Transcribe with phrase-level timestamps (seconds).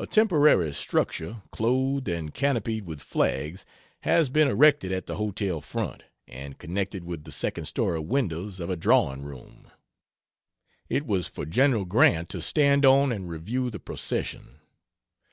[0.00, 3.64] A temporary structure, clothed and canopied with flags,
[4.00, 8.68] has been erected at the hotel front, and connected with the second story windows of
[8.68, 9.70] a drawing room.
[10.88, 11.84] It was for Gen.
[11.84, 14.58] Grant to stand on and review the procession.